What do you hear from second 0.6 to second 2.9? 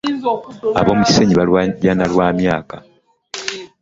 Ab'omu kisenyi balaajana lwa myala.